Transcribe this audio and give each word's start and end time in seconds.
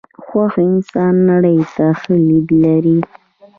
خوښ 0.25 0.53
انسانان 0.69 1.15
نړۍ 1.29 1.59
ته 1.75 1.85
ښه 1.99 2.15
لید 2.27 2.47
لري. 2.63 2.99